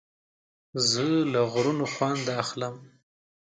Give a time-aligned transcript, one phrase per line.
[0.89, 2.75] زه له غرونو خوند اخلم.